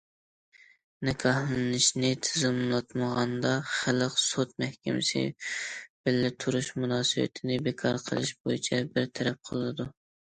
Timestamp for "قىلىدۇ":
9.53-9.89